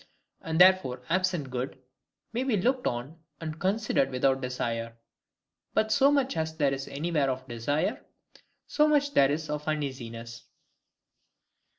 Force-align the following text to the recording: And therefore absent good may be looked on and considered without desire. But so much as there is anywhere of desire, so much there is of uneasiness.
And 0.41 0.59
therefore 0.59 1.03
absent 1.09 1.51
good 1.51 1.77
may 2.33 2.43
be 2.43 2.57
looked 2.57 2.87
on 2.87 3.19
and 3.39 3.59
considered 3.59 4.09
without 4.09 4.41
desire. 4.41 4.95
But 5.75 5.91
so 5.91 6.09
much 6.09 6.35
as 6.35 6.57
there 6.57 6.73
is 6.73 6.87
anywhere 6.87 7.29
of 7.29 7.47
desire, 7.47 8.03
so 8.65 8.87
much 8.87 9.13
there 9.13 9.29
is 9.29 9.47
of 9.47 9.67
uneasiness. 9.67 10.45